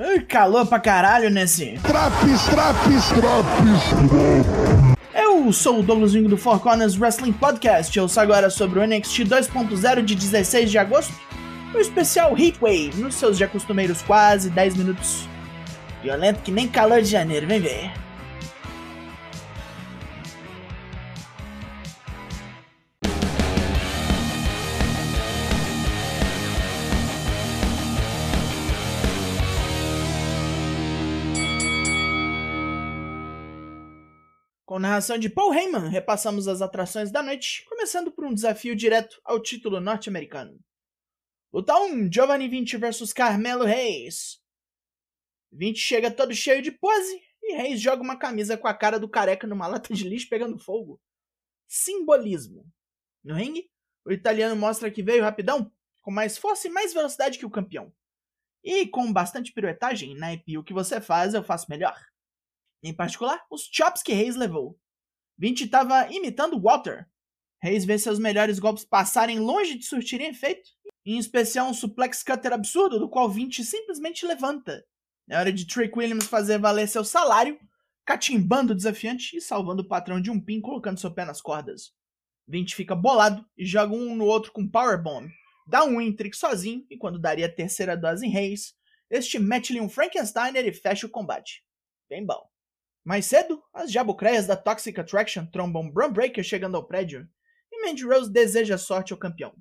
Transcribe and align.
Ai, 0.00 0.20
calor 0.20 0.64
pra 0.64 0.78
caralho 0.78 1.28
nesse. 1.28 1.76
Traps, 1.82 2.44
traps, 2.44 3.08
traps. 3.08 4.62
Eu 5.12 5.52
sou 5.52 5.80
o 5.80 5.82
Douglas 5.82 6.12
Vingo 6.12 6.28
do 6.28 6.38
Four 6.38 6.60
Corners 6.60 6.96
Wrestling 6.96 7.32
Podcast. 7.32 7.98
Eu 7.98 8.08
sou 8.08 8.22
agora 8.22 8.48
sobre 8.48 8.78
o 8.78 8.86
NXT 8.86 9.24
2.0 9.24 10.02
de 10.04 10.14
16 10.14 10.70
de 10.70 10.78
agosto. 10.78 11.12
O 11.74 11.78
especial 11.78 12.38
Heatwave, 12.38 12.92
nos 12.96 13.16
seus 13.16 13.36
já 13.36 13.48
costumeiros 13.48 14.00
quase 14.02 14.50
10 14.50 14.76
minutos. 14.76 15.28
Violento 16.00 16.42
que 16.42 16.52
nem 16.52 16.68
calor 16.68 17.02
de 17.02 17.08
janeiro, 17.08 17.48
vem 17.48 17.58
ver. 17.58 17.90
Com 34.78 34.82
narração 34.82 35.18
de 35.18 35.28
Paul 35.28 35.52
Heyman, 35.52 35.88
repassamos 35.88 36.46
as 36.46 36.62
atrações 36.62 37.10
da 37.10 37.20
noite, 37.20 37.64
começando 37.68 38.12
por 38.12 38.24
um 38.24 38.32
desafio 38.32 38.76
direto 38.76 39.20
ao 39.24 39.42
título 39.42 39.80
norte-americano. 39.80 40.56
Luta 41.52 41.76
1, 41.76 42.12
Giovanni 42.12 42.48
Vinci 42.48 42.76
vs 42.76 43.12
Carmelo 43.12 43.64
Reis. 43.64 44.40
Vinci 45.50 45.80
chega 45.80 46.12
todo 46.12 46.32
cheio 46.32 46.62
de 46.62 46.70
pose 46.70 47.20
e 47.42 47.56
Reis 47.56 47.80
joga 47.80 48.04
uma 48.04 48.16
camisa 48.16 48.56
com 48.56 48.68
a 48.68 48.72
cara 48.72 49.00
do 49.00 49.08
careca 49.08 49.48
numa 49.48 49.66
lata 49.66 49.92
de 49.92 50.08
lixo 50.08 50.28
pegando 50.28 50.56
fogo. 50.56 51.00
Simbolismo. 51.66 52.64
No 53.24 53.34
ringue, 53.34 53.68
o 54.04 54.12
italiano 54.12 54.54
mostra 54.54 54.92
que 54.92 55.02
veio 55.02 55.24
rapidão, 55.24 55.72
com 56.02 56.12
mais 56.12 56.38
força 56.38 56.68
e 56.68 56.70
mais 56.70 56.94
velocidade 56.94 57.36
que 57.36 57.46
o 57.46 57.50
campeão. 57.50 57.92
E 58.62 58.86
com 58.86 59.12
bastante 59.12 59.52
piruetagem, 59.52 60.16
naipe, 60.16 60.56
o 60.56 60.62
que 60.62 60.72
você 60.72 61.00
faz 61.00 61.34
eu 61.34 61.42
faço 61.42 61.66
melhor. 61.68 61.98
Em 62.82 62.94
particular, 62.94 63.44
os 63.50 63.68
chops 63.72 64.02
que 64.02 64.12
Reis 64.12 64.36
levou. 64.36 64.78
Vinci 65.36 65.64
estava 65.64 66.10
imitando 66.12 66.60
Walter. 66.60 67.06
Reis 67.60 67.84
vê 67.84 67.98
seus 67.98 68.18
melhores 68.18 68.58
golpes 68.58 68.84
passarem 68.84 69.40
longe 69.40 69.76
de 69.76 69.84
surtirem 69.84 70.28
efeito, 70.28 70.68
em 71.04 71.18
especial 71.18 71.68
um 71.68 71.74
suplex 71.74 72.22
cutter 72.22 72.52
absurdo 72.52 72.98
do 72.98 73.08
qual 73.08 73.28
Vinci 73.28 73.64
simplesmente 73.64 74.26
levanta. 74.26 74.84
É 75.28 75.36
hora 75.36 75.52
de 75.52 75.66
Trick 75.66 75.96
Williams 75.98 76.26
fazer 76.26 76.58
valer 76.58 76.88
seu 76.88 77.04
salário, 77.04 77.58
catimbando 78.04 78.72
o 78.72 78.76
desafiante 78.76 79.36
e 79.36 79.40
salvando 79.40 79.82
o 79.82 79.88
patrão 79.88 80.20
de 80.20 80.30
um 80.30 80.40
pin 80.40 80.60
colocando 80.60 81.00
seu 81.00 81.12
pé 81.12 81.24
nas 81.24 81.40
cordas. 81.40 81.92
Vinci 82.46 82.74
fica 82.74 82.94
bolado 82.94 83.44
e 83.56 83.66
joga 83.66 83.94
um 83.94 84.14
no 84.16 84.24
outro 84.24 84.52
com 84.52 84.68
Powerbomb. 84.68 85.30
Dá 85.66 85.84
um 85.84 85.98
win 85.98 86.14
trick 86.14 86.34
sozinho 86.36 86.86
e 86.88 86.96
quando 86.96 87.18
daria 87.18 87.46
a 87.46 87.52
terceira 87.52 87.96
dose 87.96 88.24
em 88.24 88.30
Reis, 88.30 88.74
este 89.10 89.38
mete-lhe 89.38 89.80
um 89.80 89.88
Frankensteiner 89.88 90.66
e 90.66 90.72
fecha 90.72 91.06
o 91.06 91.10
combate. 91.10 91.62
Bem 92.08 92.24
bom. 92.24 92.48
Mais 93.08 93.24
cedo, 93.24 93.64
as 93.72 93.90
jabucreias 93.90 94.46
da 94.46 94.54
Toxic 94.54 95.00
Attraction 95.00 95.46
trombam 95.46 95.90
Brum 95.90 96.12
Breaker 96.12 96.44
chegando 96.44 96.76
ao 96.76 96.84
prédio 96.84 97.26
e 97.72 97.80
Mandy 97.80 98.04
Rose 98.04 98.30
deseja 98.30 98.76
sorte 98.76 99.14
ao 99.14 99.18
campeão. 99.18 99.56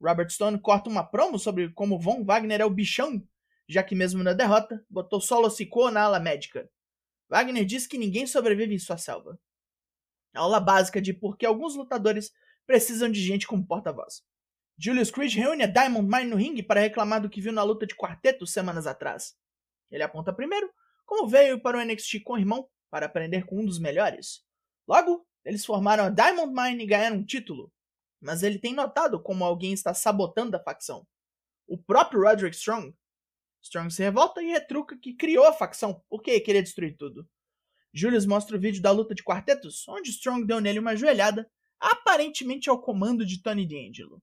Robert 0.00 0.30
Stone 0.30 0.58
corta 0.58 0.88
uma 0.88 1.04
promo 1.04 1.38
sobre 1.38 1.68
como 1.74 1.98
Von 1.98 2.24
Wagner 2.24 2.62
é 2.62 2.64
o 2.64 2.70
bichão, 2.70 3.22
já 3.68 3.82
que 3.82 3.94
mesmo 3.94 4.22
na 4.22 4.32
derrota, 4.32 4.82
botou 4.88 5.20
Solo 5.20 5.50
Sikoa 5.50 5.90
na 5.90 6.04
ala 6.04 6.18
médica. 6.18 6.70
Wagner 7.28 7.66
diz 7.66 7.86
que 7.86 7.98
ninguém 7.98 8.26
sobrevive 8.26 8.74
em 8.74 8.78
sua 8.78 8.96
selva. 8.96 9.38
Aula 10.34 10.58
básica 10.58 10.98
de 10.98 11.12
por 11.12 11.36
que 11.36 11.44
alguns 11.44 11.76
lutadores 11.76 12.32
precisam 12.66 13.10
de 13.10 13.20
gente 13.20 13.46
como 13.46 13.66
porta-voz. 13.66 14.22
Julius 14.78 15.10
Creed 15.10 15.34
reúne 15.34 15.64
a 15.64 15.66
Diamond 15.66 16.08
Mine 16.10 16.30
no 16.30 16.36
ringue 16.36 16.62
para 16.62 16.80
reclamar 16.80 17.20
do 17.20 17.28
que 17.28 17.42
viu 17.42 17.52
na 17.52 17.62
luta 17.62 17.86
de 17.86 17.94
quarteto 17.94 18.46
semanas 18.46 18.86
atrás. 18.86 19.36
Ele 19.90 20.02
aponta 20.02 20.32
primeiro 20.32 20.72
como 21.04 21.28
veio 21.28 21.60
para 21.60 21.76
o 21.76 21.84
NXT 21.84 22.20
com 22.24 22.32
o 22.32 22.38
irmão 22.38 22.66
para 22.96 23.04
aprender 23.04 23.44
com 23.44 23.60
um 23.60 23.66
dos 23.66 23.78
melhores. 23.78 24.42
Logo, 24.88 25.26
eles 25.44 25.66
formaram 25.66 26.04
a 26.04 26.08
Diamond 26.08 26.50
Mine 26.50 26.82
e 26.82 26.86
ganharam 26.86 27.16
um 27.16 27.24
título. 27.26 27.70
Mas 28.22 28.42
ele 28.42 28.58
tem 28.58 28.72
notado 28.72 29.22
como 29.22 29.44
alguém 29.44 29.74
está 29.74 29.92
sabotando 29.92 30.56
a 30.56 30.62
facção. 30.62 31.06
O 31.66 31.76
próprio 31.76 32.22
Roderick 32.22 32.56
Strong. 32.56 32.96
Strong 33.62 33.92
se 33.92 34.02
revolta 34.02 34.42
e 34.42 34.46
retruca 34.46 34.96
que 34.96 35.12
criou 35.12 35.44
a 35.44 35.52
facção 35.52 36.02
porque 36.08 36.40
queria 36.40 36.62
destruir 36.62 36.96
tudo. 36.96 37.28
Julius 37.92 38.24
mostra 38.24 38.56
o 38.56 38.60
vídeo 38.60 38.80
da 38.80 38.90
luta 38.90 39.14
de 39.14 39.22
quartetos, 39.22 39.86
onde 39.86 40.08
Strong 40.08 40.46
deu 40.46 40.58
nele 40.58 40.78
uma 40.78 40.96
joelhada, 40.96 41.46
aparentemente 41.78 42.70
ao 42.70 42.80
comando 42.80 43.26
de 43.26 43.42
Tony 43.42 43.68
D'Angelo. 43.68 44.22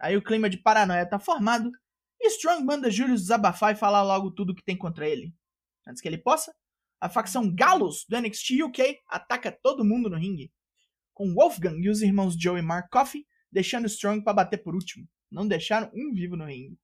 Aí 0.00 0.16
o 0.16 0.22
clima 0.22 0.50
de 0.50 0.56
paranoia 0.56 1.04
está 1.04 1.20
formado, 1.20 1.70
e 2.20 2.26
Strong 2.26 2.64
manda 2.64 2.90
Julius 2.90 3.20
desabafar 3.20 3.72
e 3.72 3.78
falar 3.78 4.02
logo 4.02 4.32
tudo 4.32 4.52
que 4.52 4.64
tem 4.64 4.76
contra 4.76 5.08
ele. 5.08 5.32
Antes 5.86 6.02
que 6.02 6.08
ele 6.08 6.18
possa, 6.18 6.52
a 7.00 7.08
facção 7.08 7.54
Galos 7.54 8.04
do 8.08 8.20
NXT 8.20 8.62
UK 8.64 8.98
ataca 9.06 9.52
todo 9.52 9.84
mundo 9.84 10.10
no 10.10 10.16
ringue, 10.16 10.52
com 11.14 11.34
Wolfgang 11.34 11.80
e 11.80 11.88
os 11.88 12.02
irmãos 12.02 12.34
Joe 12.38 12.58
e 12.58 12.62
Mark 12.62 12.88
Coffey 12.90 13.26
deixando 13.50 13.86
Strong 13.86 14.22
para 14.22 14.34
bater 14.34 14.58
por 14.58 14.74
último. 14.74 15.08
Não 15.30 15.46
deixaram 15.46 15.90
um 15.94 16.12
vivo 16.12 16.36
no 16.36 16.44
ringue. 16.44 16.78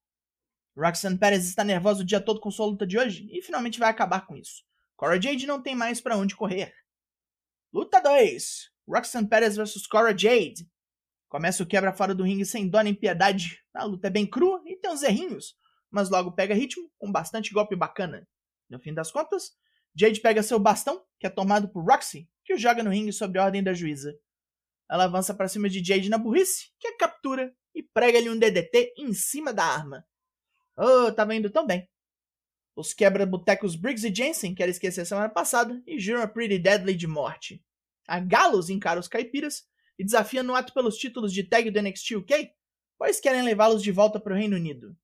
Roxanne 0.77 1.19
Perez 1.19 1.47
está 1.47 1.63
nervosa 1.63 2.03
o 2.03 2.05
dia 2.05 2.21
todo 2.21 2.41
com 2.41 2.51
sua 2.51 2.67
luta 2.67 2.87
de 2.87 2.99
hoje 2.99 3.29
e 3.31 3.41
finalmente 3.41 3.79
vai 3.79 3.89
acabar 3.89 4.27
com 4.27 4.37
isso. 4.37 4.65
Cora 4.97 5.21
Jade 5.21 5.47
não 5.47 5.63
tem 5.63 5.75
mais 5.75 6.01
para 6.01 6.17
onde 6.17 6.35
correr. 6.35 6.75
Luta 7.73 8.01
2: 8.01 8.71
Roxanne 8.89 9.29
Perez 9.29 9.57
vs 9.57 9.87
Cora 9.87 10.17
Jade. 10.17 10.69
Começa 11.29 11.63
o 11.63 11.67
quebra 11.67 11.93
fora 11.93 12.15
do 12.15 12.25
ringue 12.25 12.45
sem 12.45 12.69
dó 12.69 12.81
nem 12.81 12.95
piedade. 12.95 13.61
A 13.73 13.85
luta 13.85 14.09
é 14.09 14.11
bem 14.11 14.27
crua 14.27 14.63
e 14.67 14.77
tem 14.77 14.91
uns 14.91 15.03
errinhos, 15.03 15.57
mas 15.91 16.11
logo 16.11 16.33
pega 16.33 16.55
ritmo 16.55 16.91
com 16.99 17.11
bastante 17.11 17.53
golpe 17.53 17.75
bacana. 17.75 18.27
No 18.69 18.79
fim 18.79 18.95
das 18.95 19.11
contas, 19.11 19.53
Jade 19.95 20.21
pega 20.21 20.43
seu 20.43 20.59
bastão, 20.59 21.05
que 21.19 21.27
é 21.27 21.31
tomado 21.31 21.69
por 21.69 21.85
Roxy, 21.85 22.29
que 22.45 22.55
o 22.55 22.59
joga 22.59 22.83
no 22.83 22.91
ringue 22.91 23.13
sob 23.13 23.39
ordem 23.39 23.63
da 23.63 23.73
juíza. 23.73 24.19
Ela 24.91 25.05
avança 25.05 25.33
para 25.33 25.49
cima 25.49 25.69
de 25.69 25.83
Jade 25.85 26.09
na 26.09 26.19
burrice, 26.19 26.71
que 26.79 26.89
a 26.89 26.97
captura 26.97 27.55
e 27.75 27.83
prega-lhe 27.83 28.31
um 28.31 28.39
DDT 28.39 28.95
em 28.97 29.13
cima 29.13 29.53
da 29.53 29.65
arma. 29.65 30.07
Oh, 30.77 31.13
tava 31.13 31.35
indo 31.35 31.51
tão 31.51 31.67
bem. 31.67 31.89
Os 32.77 32.93
quebra-botecos 32.93 33.77
Briggs 33.77 34.07
e 34.07 34.15
Jensen 34.15 34.55
querem 34.55 34.73
esquecer 34.73 35.07
semana 35.07 35.29
passada 35.29 35.81
e 35.87 35.99
juram 35.99 36.23
a 36.23 36.29
Pretty 36.29 36.59
Deadly 36.59 36.95
de 36.95 37.07
morte. 37.07 37.65
A 38.07 38.19
Galos 38.19 38.69
encara 38.69 38.99
os 38.99 39.09
caipiras 39.09 39.65
e 39.99 40.05
desafia 40.05 40.43
no 40.43 40.55
ato 40.55 40.75
pelos 40.75 40.97
títulos 40.97 41.33
de 41.33 41.45
tag 41.45 41.71
do 41.71 41.81
NXT 41.81 42.17
UK, 42.17 42.51
pois 42.99 43.21
querem 43.21 43.43
levá-los 43.43 43.83
de 43.83 43.93
volta 43.93 44.19
para 44.19 44.35
o 44.35 44.37
Reino 44.37 44.57
Unido. 44.57 44.97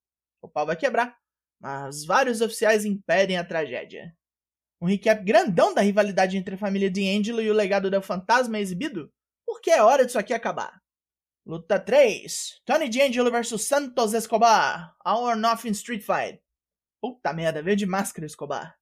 O 0.42 0.48
pau 0.48 0.66
vai 0.66 0.76
quebrar, 0.76 1.16
mas 1.60 2.04
vários 2.04 2.40
oficiais 2.40 2.84
impedem 2.84 3.38
a 3.38 3.44
tragédia. 3.44 4.16
Um 4.82 4.86
recap 4.86 5.22
grandão 5.22 5.74
da 5.74 5.82
rivalidade 5.82 6.38
entre 6.38 6.54
a 6.54 6.58
família 6.58 6.90
D'Angelo 6.90 7.42
e 7.42 7.50
o 7.50 7.54
legado 7.54 7.90
do 7.90 8.00
fantasma 8.00 8.56
é 8.56 8.60
exibido, 8.62 9.12
porque 9.44 9.70
é 9.70 9.82
hora 9.82 10.06
disso 10.06 10.18
aqui 10.18 10.32
acabar. 10.32 10.80
Luta 11.44 11.78
3: 11.78 12.62
Tony 12.64 12.88
D'Angelo 12.88 13.30
vs 13.30 13.60
Santos 13.60 14.14
Escobar, 14.14 14.96
Our 15.06 15.36
Nothing 15.36 15.72
Street 15.72 16.02
Fight. 16.02 16.42
Puta 16.98 17.30
merda, 17.34 17.62
veio 17.62 17.76
de 17.76 17.84
máscara 17.84 18.26
Escobar. 18.26 18.74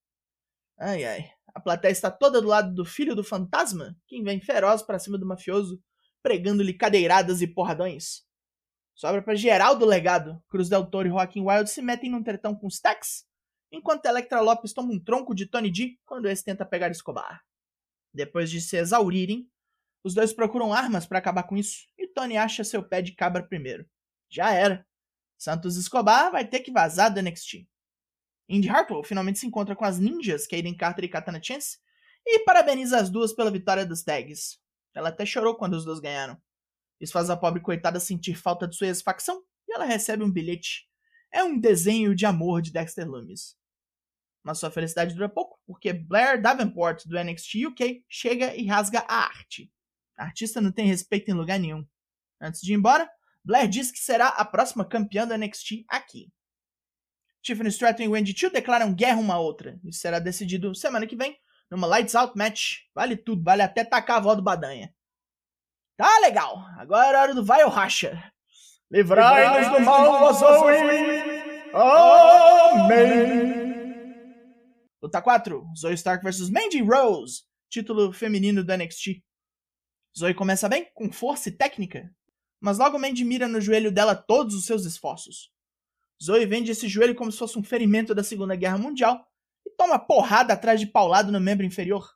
Ai 0.79 1.05
ai, 1.05 1.31
a 1.53 1.59
plateia 1.59 1.91
está 1.91 2.13
toda 2.13 2.41
do 2.41 2.47
lado 2.47 2.73
do 2.73 2.85
filho 2.85 3.17
do 3.17 3.25
fantasma, 3.25 3.97
quem 4.07 4.23
vem 4.23 4.41
feroz 4.41 4.83
para 4.83 5.01
cima 5.01 5.19
do 5.19 5.27
mafioso, 5.27 5.83
pregando-lhe 6.23 6.75
cadeiradas 6.75 7.43
e 7.43 7.47
porradões. 7.49 8.23
Sobra 8.95 9.21
para 9.21 9.35
Geraldo 9.35 9.85
Legado, 9.85 10.41
Cruz 10.49 10.69
Del 10.69 10.87
Toro 10.87 11.09
e 11.09 11.11
Joaquim 11.11 11.41
Wild 11.41 11.69
se 11.69 11.83
metem 11.83 12.09
num 12.09 12.23
tretão 12.23 12.55
com 12.55 12.69
Stax 12.69 13.28
enquanto 13.71 14.07
Electra 14.07 14.41
Lopes 14.41 14.73
toma 14.73 14.93
um 14.93 14.99
tronco 14.99 15.35
de 15.35 15.47
Tony 15.47 15.71
D 15.71 15.99
quando 16.05 16.29
esse 16.29 16.45
tenta 16.45 16.65
pegar 16.65 16.91
Escobar. 16.91 17.43
Depois 18.13 18.51
de 18.51 18.61
se 18.61 18.77
exaurirem, 18.77 19.49
os 20.03 20.15
dois 20.15 20.33
procuram 20.33 20.73
armas 20.73 21.07
para 21.07 21.19
acabar 21.19 21.43
com 21.43 21.57
isso 21.57 21.87
e 21.99 22.07
Tony 22.07 22.37
acha 22.37 22.65
seu 22.65 22.83
pé 22.83 23.03
de 23.03 23.13
cabra 23.13 23.43
primeiro. 23.43 23.89
Já 24.31 24.53
era. 24.53 24.87
Santos 25.37 25.77
Escobar 25.77 26.31
vai 26.31 26.47
ter 26.47 26.61
que 26.61 26.73
vazar 26.73 27.13
do 27.13 27.21
NXT. 27.21 27.69
Indy 28.49 28.69
Hartwell 28.69 29.05
finalmente 29.05 29.39
se 29.39 29.47
encontra 29.47 29.77
com 29.77 29.85
as 29.85 29.99
ninjas 29.99 30.47
Kaden 30.47 30.77
Carter 30.77 31.05
e 31.05 31.09
Katana 31.09 31.41
Chance 31.43 31.79
e 32.27 32.41
parabeniza 32.41 32.99
as 32.99 33.11
duas 33.11 33.33
pela 33.33 33.51
vitória 33.51 33.85
dos 33.85 34.03
tags. 34.03 34.59
Ela 34.95 35.11
até 35.11 35.27
chorou 35.27 35.55
quando 35.55 35.75
os 35.75 35.85
dois 35.85 36.01
ganharam. 36.01 36.41
Isso 37.01 37.13
faz 37.13 37.31
a 37.31 37.37
pobre 37.37 37.61
coitada 37.61 38.01
sentir 38.01 38.35
falta 38.35 38.67
de 38.67 38.77
sua 38.77 38.89
ex-facção 38.89 39.43
e 39.69 39.75
ela 39.75 39.85
recebe 39.85 40.25
um 40.25 40.31
bilhete. 40.31 40.89
É 41.33 41.45
um 41.45 41.59
desenho 41.59 42.15
de 42.15 42.25
amor 42.25 42.63
de 42.63 42.73
Dexter 42.73 43.09
Lumis. 43.09 43.58
Mas 44.49 44.61
sua 44.61 44.71
felicidade 44.71 45.15
dura 45.15 45.29
pouco, 45.29 45.61
porque 45.67 45.93
Blair 45.93 46.41
Davenport, 46.41 47.05
do 47.05 47.23
NXT 47.23 47.67
UK, 47.67 48.03
chega 48.09 48.57
e 48.57 48.67
rasga 48.67 49.05
a 49.07 49.27
arte. 49.27 49.71
A 50.17 50.25
artista 50.25 50.59
não 50.59 50.73
tem 50.73 50.87
respeito 50.87 51.31
em 51.31 51.35
lugar 51.35 51.59
nenhum. 51.59 51.87
Antes 52.41 52.63
de 52.63 52.73
ir 52.73 52.77
embora, 52.77 53.07
Blair 53.45 53.69
diz 53.69 53.93
que 53.93 53.99
será 53.99 54.29
a 54.29 54.47
próxima 54.47 54.87
campeã 54.87 55.27
do 55.27 55.37
NXT 55.37 55.85
aqui. 55.87 56.33
Tiffany 57.43 57.69
Stratton 57.69 58.05
e 58.05 58.09
Wendy 58.09 58.35
Chu 58.35 58.49
declaram 58.49 58.95
guerra 58.95 59.19
uma 59.19 59.35
à 59.35 59.39
outra. 59.39 59.79
Isso 59.85 60.01
será 60.01 60.19
decidido 60.19 60.75
semana 60.75 61.07
que 61.07 61.15
vem, 61.15 61.37
numa 61.71 61.87
Lights 61.87 62.15
Out 62.15 62.33
Match. 62.35 62.79
Vale 62.95 63.19
tudo, 63.19 63.45
vale 63.45 63.61
até 63.61 63.85
tacar 63.85 64.17
a 64.17 64.19
avó 64.21 64.35
do 64.35 64.41
Badanha. 64.41 64.95
Tá 65.95 66.21
legal, 66.21 66.65
agora 66.79 67.19
é 67.19 67.21
hora 67.21 67.35
do 67.35 67.45
vai 67.45 67.63
ou 67.65 67.71
racha. 67.71 68.33
Livrai-nos 68.91 69.71
do 69.77 69.81
mal, 69.85 70.33
Zoe! 70.33 70.73
Amém! 71.75 73.68
Luta 75.01 75.23
4, 75.23 75.65
Zoe 75.77 75.95
Stark 75.95 76.25
vs 76.25 76.51
Mandy 76.51 76.83
Rose, 76.83 77.45
título 77.71 78.13
feminino 78.13 78.65
do 78.65 78.77
NXT. 78.77 79.23
Zoe 80.19 80.35
começa 80.35 80.69
bem, 80.69 80.91
com 80.93 81.13
força 81.13 81.49
e 81.49 81.53
técnica, 81.53 82.13
mas 82.61 82.79
logo 82.79 82.99
Mandy 82.99 83.25
mira 83.25 83.47
no 83.47 83.61
joelho 83.61 83.93
dela 83.93 84.17
todos 84.17 84.57
os 84.57 84.67
seus 84.67 84.85
esforços. 84.85 85.53
Zoe 86.21 86.45
vende 86.47 86.73
esse 86.73 86.89
joelho 86.89 87.15
como 87.15 87.31
se 87.31 87.39
fosse 87.39 87.57
um 87.57 87.63
ferimento 87.63 88.13
da 88.13 88.25
Segunda 88.25 88.57
Guerra 88.57 88.77
Mundial 88.77 89.25
e 89.65 89.71
toma 89.71 90.01
porrada 90.01 90.55
atrás 90.55 90.81
de 90.81 90.87
paulado 90.87 91.31
no 91.31 91.41
membro 91.41 91.65
inferior. 91.65 92.13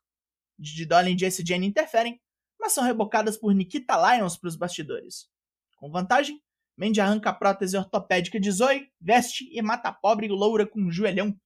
Didi 0.58 0.84
Dolin 0.84 1.12
e 1.12 1.16
Jace 1.16 1.44
Jane 1.46 1.66
interferem, 1.66 2.20
mas 2.58 2.72
são 2.72 2.82
rebocadas 2.82 3.36
por 3.36 3.54
Nikita 3.54 3.96
Lyons 3.96 4.36
para 4.36 4.48
os 4.48 4.56
bastidores. 4.56 5.28
Com 5.76 5.88
vantagem, 5.88 6.42
Mandy 6.76 7.00
arranca 7.00 7.30
a 7.30 7.32
prótese 7.32 7.76
ortopédica 7.76 8.40
de 8.40 8.50
Zoe, 8.50 8.88
veste 9.00 9.48
e 9.52 9.62
mata 9.62 9.90
a 9.90 9.92
pobre 9.92 10.26
loura 10.26 10.66
com 10.66 10.80
um 10.80 10.90
joelhão. 10.90 11.38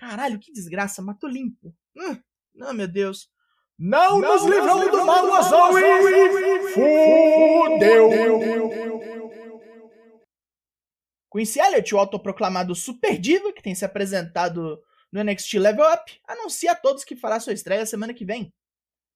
Caralho, 0.00 0.38
que 0.38 0.50
desgraça, 0.50 1.02
matou 1.02 1.28
limpo. 1.28 1.76
Hum, 1.94 2.18
oh, 2.62 2.72
meu 2.72 2.88
Deus. 2.88 3.30
Não, 3.78 4.18
não 4.18 4.34
nos 4.34 4.44
livrou 4.50 4.90
do 4.90 5.04
mal, 5.04 5.34
a 5.34 5.42
Zoe! 5.42 5.82
Fudeu! 6.72 8.08
Quincy 11.30 11.60
Elliott, 11.60 11.94
o 11.94 11.98
autoproclamado 11.98 12.74
Super 12.74 13.18
Diva, 13.18 13.52
que 13.52 13.62
tem 13.62 13.74
se 13.74 13.84
apresentado 13.84 14.82
no 15.12 15.22
NXT 15.22 15.58
Level 15.58 15.84
Up, 15.92 16.18
anuncia 16.26 16.72
a 16.72 16.76
todos 16.76 17.04
que 17.04 17.14
fará 17.14 17.38
sua 17.38 17.52
estreia 17.52 17.84
semana 17.84 18.14
que 18.14 18.24
vem. 18.24 18.50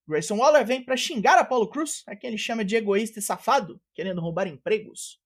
Grayson 0.06 0.36
Waller 0.36 0.66
vem 0.66 0.84
para 0.84 0.98
xingar 0.98 1.38
Apollo 1.38 1.70
Cruz, 1.70 2.02
a 2.06 2.14
quem 2.14 2.28
ele 2.28 2.36
chama 2.36 2.62
de 2.62 2.76
egoísta 2.76 3.20
e 3.20 3.22
safado, 3.22 3.80
querendo 3.94 4.20
roubar 4.20 4.46
empregos. 4.46 5.18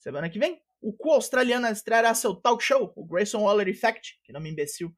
Semana 0.00 0.28
que 0.28 0.38
vem, 0.40 0.60
o 0.80 0.92
cu 0.92 1.12
australiano 1.12 1.66
estreará 1.68 2.14
seu 2.14 2.34
talk 2.34 2.62
show, 2.62 2.92
o 2.96 3.04
Grayson 3.04 3.42
Waller 3.42 3.68
Effect, 3.68 4.18
que 4.24 4.32
nome 4.32 4.50
imbecil, 4.50 4.94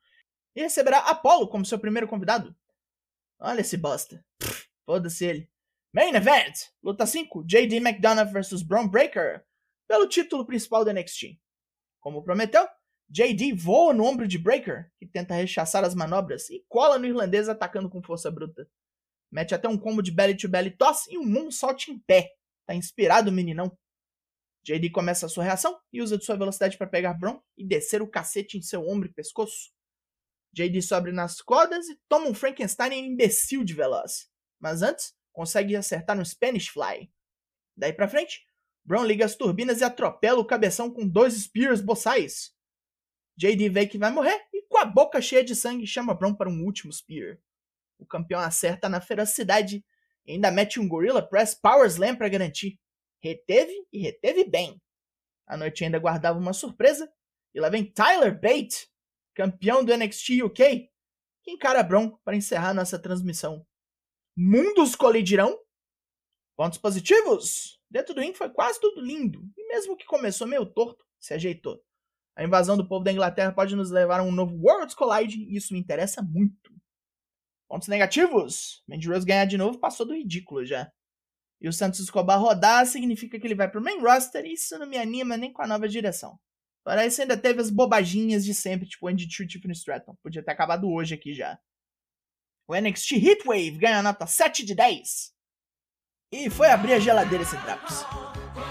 e 0.54 0.62
receberá 0.62 0.98
Apollo 0.98 1.48
como 1.48 1.64
seu 1.64 1.78
primeiro 1.78 2.06
convidado. 2.06 2.54
Olha 3.40 3.60
esse 3.60 3.76
bosta. 3.76 4.24
Foda-se 4.84 5.24
ele. 5.24 5.50
Main 5.92 6.14
Event! 6.14 6.68
Luta 6.82 7.04
5, 7.04 7.44
JD 7.44 7.76
McDonough 7.76 8.32
vs 8.32 8.62
Braun 8.62 8.88
Breaker, 8.88 9.44
pelo 9.88 10.08
título 10.08 10.46
principal 10.46 10.84
do 10.84 10.92
NXT. 10.92 11.38
Como 12.00 12.22
prometeu, 12.22 12.66
JD 13.10 13.52
voa 13.52 13.92
no 13.92 14.04
ombro 14.04 14.26
de 14.26 14.38
Breaker, 14.38 14.90
que 14.98 15.06
tenta 15.06 15.34
rechaçar 15.34 15.84
as 15.84 15.94
manobras, 15.94 16.48
e 16.48 16.64
cola 16.68 16.98
no 16.98 17.06
irlandês 17.06 17.48
atacando 17.48 17.90
com 17.90 18.02
força 18.02 18.30
bruta. 18.30 18.66
Mete 19.30 19.54
até 19.54 19.68
um 19.68 19.78
combo 19.78 20.02
de 20.02 20.10
belly 20.10 20.36
to 20.36 20.48
belly 20.48 20.70
toss 20.70 21.06
e 21.08 21.18
um 21.18 21.24
moonsault 21.24 21.90
em 21.90 21.98
pé. 21.98 22.32
Tá 22.66 22.74
inspirado 22.74 23.32
meninão. 23.32 23.76
JD 24.64 24.90
começa 24.90 25.26
a 25.26 25.28
sua 25.28 25.44
reação 25.44 25.78
e 25.92 26.00
usa 26.00 26.16
de 26.16 26.24
sua 26.24 26.36
velocidade 26.36 26.78
para 26.78 26.86
pegar 26.86 27.14
Bron 27.14 27.40
e 27.56 27.66
descer 27.66 28.00
o 28.00 28.08
cacete 28.08 28.56
em 28.56 28.62
seu 28.62 28.86
ombro 28.88 29.08
e 29.08 29.12
pescoço. 29.12 29.72
JD 30.52 30.82
sobe 30.82 31.10
nas 31.10 31.40
cordas 31.40 31.88
e 31.88 31.98
toma 32.08 32.28
um 32.28 32.34
Frankenstein 32.34 32.92
imbecil 32.92 33.64
de 33.64 33.74
veloz. 33.74 34.28
Mas 34.60 34.82
antes, 34.82 35.14
consegue 35.32 35.74
acertar 35.74 36.16
no 36.16 36.24
Spanish 36.24 36.68
Fly. 36.68 37.10
Daí 37.76 37.92
pra 37.92 38.06
frente, 38.06 38.44
Brown 38.84 39.04
liga 39.04 39.24
as 39.24 39.34
turbinas 39.34 39.80
e 39.80 39.84
atropela 39.84 40.40
o 40.40 40.44
cabeção 40.44 40.90
com 40.90 41.08
dois 41.08 41.34
Spears 41.34 41.80
boçais. 41.80 42.52
JD 43.36 43.68
vê 43.70 43.86
que 43.86 43.98
vai 43.98 44.12
morrer 44.12 44.38
e 44.52 44.62
com 44.68 44.78
a 44.78 44.84
boca 44.84 45.20
cheia 45.20 45.42
de 45.42 45.56
sangue 45.56 45.86
chama 45.86 46.14
Brown 46.14 46.34
para 46.34 46.50
um 46.50 46.64
último 46.64 46.92
Spear. 46.92 47.38
O 47.98 48.06
campeão 48.06 48.40
acerta 48.40 48.88
na 48.88 49.00
ferocidade 49.00 49.84
e 50.26 50.32
ainda 50.32 50.50
mete 50.50 50.78
um 50.78 50.86
Gorilla 50.86 51.26
Press 51.26 51.54
Power 51.54 51.86
Slam 51.86 52.14
para 52.14 52.28
garantir. 52.28 52.78
Reteve 53.22 53.86
e 53.92 54.00
reteve 54.00 54.44
bem. 54.44 54.80
A 55.46 55.56
noite 55.56 55.84
ainda 55.84 55.98
guardava 55.98 56.38
uma 56.38 56.52
surpresa 56.52 57.12
e 57.54 57.60
lá 57.60 57.68
vem 57.68 57.84
Tyler 57.84 58.38
Bate, 58.40 58.88
campeão 59.34 59.84
do 59.84 59.96
NXT 59.96 60.42
UK, 60.42 60.90
que 61.42 61.50
encara 61.50 61.82
Bron 61.82 62.16
para 62.24 62.36
encerrar 62.36 62.74
nossa 62.74 62.98
transmissão. 62.98 63.66
Mundos 64.36 64.96
colidirão? 64.96 65.58
Pontos 66.56 66.78
positivos? 66.78 67.78
Dentro 67.90 68.14
do 68.14 68.20
ring 68.20 68.32
foi 68.32 68.48
quase 68.48 68.80
tudo 68.80 69.00
lindo, 69.00 69.42
e 69.56 69.68
mesmo 69.68 69.96
que 69.96 70.06
começou 70.06 70.46
meio 70.46 70.64
torto, 70.64 71.04
se 71.20 71.34
ajeitou. 71.34 71.82
A 72.34 72.42
invasão 72.42 72.76
do 72.76 72.88
povo 72.88 73.04
da 73.04 73.12
Inglaterra 73.12 73.52
pode 73.52 73.76
nos 73.76 73.90
levar 73.90 74.20
a 74.20 74.22
um 74.22 74.32
novo 74.32 74.56
Worlds 74.56 74.94
Collide, 74.94 75.42
e 75.42 75.56
isso 75.56 75.74
me 75.74 75.78
interessa 75.80 76.22
muito. 76.22 76.72
Pontos 77.68 77.88
negativos? 77.88 78.82
Mandy 78.88 79.08
Rose 79.08 79.26
ganhar 79.26 79.44
de 79.44 79.58
novo 79.58 79.78
passou 79.78 80.06
do 80.06 80.14
ridículo 80.14 80.64
já. 80.64 80.90
E 81.62 81.68
o 81.68 81.72
Santos 81.72 82.00
Escobar 82.00 82.40
rodar 82.40 82.84
significa 82.86 83.38
que 83.38 83.46
ele 83.46 83.54
vai 83.54 83.70
pro 83.70 83.80
main 83.80 84.00
roster 84.00 84.44
e 84.44 84.54
isso 84.54 84.76
não 84.80 84.86
me 84.86 84.98
anima 84.98 85.36
nem 85.36 85.52
com 85.52 85.62
a 85.62 85.66
nova 85.66 85.88
direção. 85.88 86.36
Parece 86.84 87.22
ainda 87.22 87.36
teve 87.36 87.60
as 87.60 87.70
bobaginhas 87.70 88.44
de 88.44 88.52
sempre, 88.52 88.88
tipo 88.88 89.06
Andy 89.06 89.28
True 89.28 89.46
e 89.46 89.48
Tiffany 89.48 89.72
Stratton. 89.72 90.16
Podia 90.20 90.42
ter 90.42 90.50
acabado 90.50 90.90
hoje 90.90 91.14
aqui 91.14 91.32
já. 91.32 91.56
O 92.66 92.74
NXT 92.74 93.12
Heatwave 93.12 93.78
ganha 93.78 94.02
nota 94.02 94.26
7 94.26 94.64
de 94.64 94.74
10. 94.74 95.32
E 96.32 96.50
foi 96.50 96.68
abrir 96.68 96.94
a 96.94 96.98
geladeira 96.98 97.44
esse 97.44 97.56
Traps. 97.58 98.02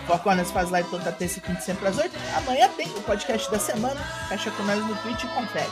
Four 0.06 0.20
faz 0.52 0.70
live 0.70 0.90
toda 0.90 1.12
terça 1.14 1.40
e 1.40 1.42
quinta 1.42 1.62
sempre 1.62 1.88
às 1.88 1.98
8. 1.98 2.14
Amanhã 2.38 2.68
tem 2.76 2.88
o 2.88 3.04
podcast 3.04 3.50
da 3.50 3.60
semana. 3.60 4.02
Fecha 4.28 4.52
com 4.52 4.64
nós 4.64 4.86
no 4.86 4.96
Twitch 5.04 5.24
e 5.24 5.28
confere. 5.28 5.72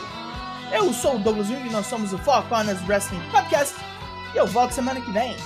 Eu 0.72 0.90
sou 0.94 1.16
o 1.16 1.18
Douglas 1.18 1.48
Jung 1.48 1.66
e 1.66 1.70
nós 1.70 1.86
somos 1.86 2.12
o 2.12 2.18
Four 2.18 2.46
Wrestling 2.86 3.20
Podcast. 3.30 3.74
E 4.32 4.38
eu 4.38 4.46
volto 4.46 4.72
semana 4.72 5.00
que 5.00 5.10
vem. 5.10 5.36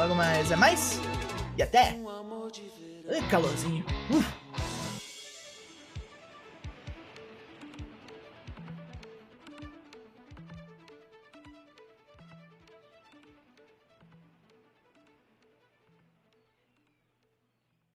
Logo 0.00 0.14
mais 0.14 0.50
é 0.50 0.56
mais. 0.56 0.98
E 1.58 1.62
até. 1.62 1.94
Ai, 3.06 3.20
calorzinho. 3.28 3.84
Uf. 4.10 4.39